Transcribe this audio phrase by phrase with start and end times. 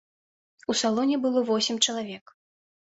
[0.71, 2.39] У салоне было восем чалавек.